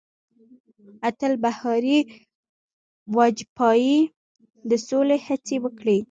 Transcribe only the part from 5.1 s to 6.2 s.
هڅې وکړې.